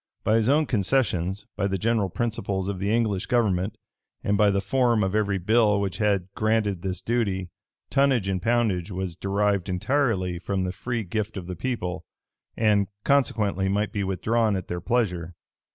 [0.23, 3.77] By his own concessions, by the general principles of the English government,
[4.23, 7.51] and by the form of every bill which had granted this duty,
[7.91, 12.03] tonnage and poundage was derived entirely from the free gift of the people;
[12.57, 15.35] and, consequently, might be withdrawn at their pleasure.